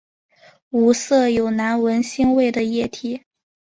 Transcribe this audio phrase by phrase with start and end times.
[0.71, 3.21] 无色有难闻腥味的液体。